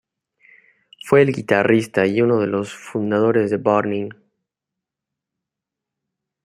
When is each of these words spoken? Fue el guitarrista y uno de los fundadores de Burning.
Fue 1.05 1.21
el 1.21 1.31
guitarrista 1.31 2.07
y 2.07 2.21
uno 2.23 2.39
de 2.39 2.47
los 2.47 2.73
fundadores 2.75 3.51
de 3.51 3.57
Burning. 3.57 4.09